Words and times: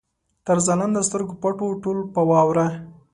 تر 0.45 0.57
ځلانده 0.65 1.01
سترګو 1.07 1.33
پټ 1.41 1.57
وو، 1.61 1.79
ټول 1.83 1.97
په 2.13 2.21
واوره 2.29 2.67